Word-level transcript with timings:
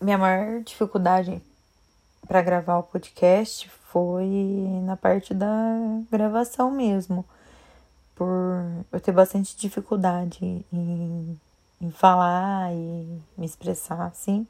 minha 0.00 0.18
maior 0.18 0.62
dificuldade 0.62 1.40
para 2.26 2.42
gravar 2.42 2.78
o 2.78 2.82
podcast 2.82 3.68
foi 3.90 4.26
na 4.82 4.96
parte 4.96 5.32
da 5.32 5.46
gravação 6.10 6.70
mesmo, 6.70 7.24
por 8.14 8.64
eu 8.92 9.00
ter 9.00 9.12
bastante 9.12 9.56
dificuldade 9.56 10.64
em, 10.72 11.40
em 11.80 11.90
falar 11.90 12.72
e 12.74 13.22
me 13.38 13.46
expressar 13.46 14.02
assim. 14.02 14.46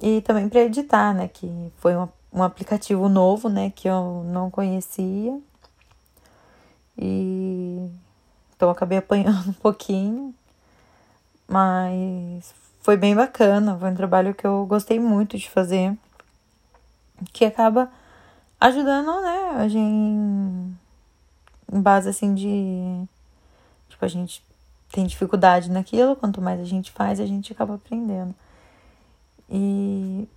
E 0.00 0.20
também 0.22 0.48
para 0.48 0.60
editar, 0.60 1.14
né, 1.14 1.28
que 1.28 1.72
foi 1.78 1.96
um, 1.96 2.08
um 2.32 2.42
aplicativo 2.42 3.08
novo, 3.08 3.48
né, 3.48 3.70
que 3.70 3.88
eu 3.88 4.24
não 4.26 4.50
conhecia. 4.50 5.40
E 6.96 7.90
então 8.56 8.70
acabei 8.70 8.98
apanhando 8.98 9.50
um 9.50 9.54
pouquinho, 9.54 10.34
mas 11.48 12.63
foi 12.84 12.98
bem 12.98 13.14
bacana, 13.16 13.78
foi 13.78 13.90
um 13.90 13.94
trabalho 13.94 14.34
que 14.34 14.46
eu 14.46 14.66
gostei 14.66 15.00
muito 15.00 15.38
de 15.38 15.48
fazer, 15.48 15.96
que 17.32 17.46
acaba 17.46 17.90
ajudando, 18.60 19.22
né, 19.22 19.52
a 19.56 19.66
gente 19.68 20.76
em 21.72 21.80
base 21.80 22.10
assim 22.10 22.34
de 22.34 23.08
tipo 23.88 24.04
a 24.04 24.08
gente 24.08 24.44
tem 24.92 25.06
dificuldade 25.06 25.70
naquilo, 25.70 26.14
quanto 26.14 26.42
mais 26.42 26.60
a 26.60 26.64
gente 26.64 26.92
faz, 26.92 27.20
a 27.20 27.26
gente 27.26 27.50
acaba 27.52 27.74
aprendendo. 27.76 28.34
E 29.48 30.28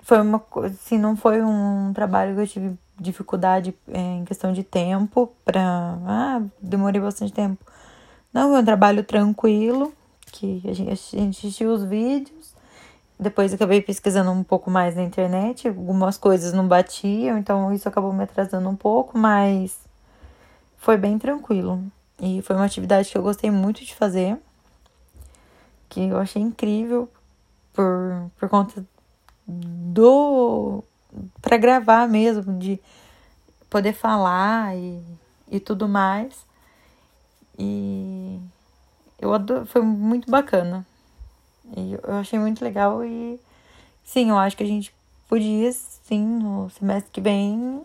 foi 0.00 0.20
uma 0.20 0.40
coisa, 0.40 0.74
assim, 0.74 0.98
não 0.98 1.16
foi 1.16 1.40
um 1.40 1.92
trabalho 1.94 2.34
que 2.34 2.40
eu 2.40 2.48
tive 2.48 2.78
dificuldade 2.98 3.74
é, 3.88 4.00
em 4.16 4.24
questão 4.24 4.52
de 4.52 4.64
tempo 4.64 5.32
para 5.44 5.62
ah, 6.04 6.42
demorei 6.60 7.00
bastante 7.00 7.32
tempo. 7.32 7.64
Não, 8.32 8.50
foi 8.50 8.60
um 8.60 8.64
trabalho 8.64 9.04
tranquilo, 9.04 9.94
que 10.32 10.62
a 10.64 10.72
gente, 10.72 11.18
assistiu 11.28 11.72
os 11.72 11.84
vídeos, 11.84 12.54
depois 13.18 13.52
acabei 13.52 13.80
pesquisando 13.80 14.30
um 14.32 14.42
pouco 14.42 14.70
mais 14.70 14.96
na 14.96 15.02
internet, 15.02 15.68
algumas 15.68 16.16
coisas 16.16 16.52
não 16.52 16.66
batiam, 16.66 17.38
então 17.38 17.72
isso 17.72 17.88
acabou 17.88 18.12
me 18.12 18.24
atrasando 18.24 18.68
um 18.68 18.74
pouco, 18.74 19.16
mas 19.16 19.78
foi 20.78 20.96
bem 20.96 21.18
tranquilo. 21.18 21.84
E 22.20 22.42
foi 22.42 22.56
uma 22.56 22.64
atividade 22.64 23.10
que 23.10 23.16
eu 23.16 23.22
gostei 23.22 23.50
muito 23.50 23.84
de 23.84 23.94
fazer, 23.94 24.38
que 25.88 26.00
eu 26.08 26.18
achei 26.18 26.40
incrível 26.40 27.08
por, 27.72 28.30
por 28.38 28.48
conta 28.48 28.84
do. 29.46 30.82
para 31.40 31.56
gravar 31.56 32.08
mesmo, 32.08 32.58
de 32.58 32.80
poder 33.68 33.92
falar 33.92 34.76
e, 34.76 35.02
e 35.50 35.60
tudo 35.60 35.88
mais. 35.88 36.46
E 37.58 38.40
eu 39.22 39.32
adoro, 39.32 39.64
foi 39.64 39.82
muito 39.82 40.28
bacana. 40.28 40.84
E 41.76 41.94
eu 41.94 42.14
achei 42.16 42.38
muito 42.38 42.62
legal 42.62 43.04
e 43.04 43.40
sim, 44.04 44.30
eu 44.30 44.36
acho 44.36 44.56
que 44.56 44.64
a 44.64 44.66
gente 44.66 44.92
podia 45.28 45.72
sim 45.72 46.20
no 46.20 46.68
semestre 46.70 47.10
que 47.12 47.20
vem 47.20 47.84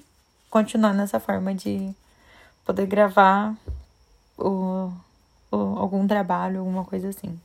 continuar 0.49 0.93
nessa 0.93 1.19
forma 1.19 1.53
de 1.53 1.95
poder 2.65 2.88
gravar 2.88 3.55
o, 4.38 4.91
o 5.52 5.55
algum 5.77 6.08
trabalho, 6.08 6.59
alguma 6.59 6.83
coisa 6.83 7.09
assim. 7.09 7.39